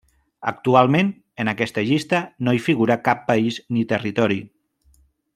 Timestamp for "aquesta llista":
1.53-2.21